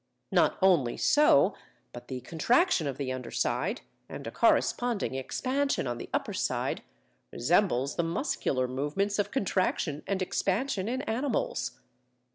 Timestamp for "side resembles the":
6.33-8.03